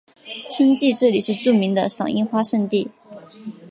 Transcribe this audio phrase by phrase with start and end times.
[0.49, 2.89] 春季这里是著名的赏樱花胜地。